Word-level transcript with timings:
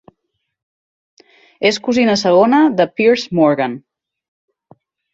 És 1.71 1.79
cosina 1.89 2.17
segona 2.23 2.65
de 2.81 2.91
Piers 2.97 3.29
Morgan. 3.41 3.81